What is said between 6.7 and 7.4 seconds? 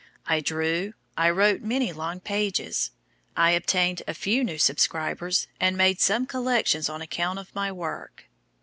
on account